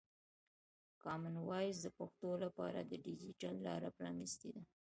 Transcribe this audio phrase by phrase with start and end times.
[1.03, 4.63] کامن وایس د پښتو لپاره د ډیجیټل لاره پرانستې ده.